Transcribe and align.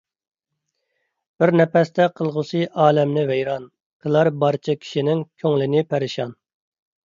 بىر 1.43 1.53
نەپەستە 1.61 2.07
قىلغۇسى 2.15 2.63
ئالەمنى 2.85 3.27
ۋەيران، 3.35 3.69
قىلار 4.09 4.33
بارچە 4.47 4.79
كىشىنىڭ 4.83 5.25
كۆڭلىن 5.45 5.81
پەرىشان. 5.95 6.37